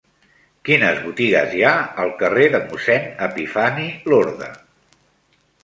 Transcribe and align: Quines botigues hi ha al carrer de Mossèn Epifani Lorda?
Quines 0.69 1.01
botigues 1.03 1.53
hi 1.57 1.61
ha 1.67 1.73
al 2.05 2.15
carrer 2.23 2.47
de 2.57 2.63
Mossèn 2.71 3.07
Epifani 3.29 3.87
Lorda? 4.15 4.51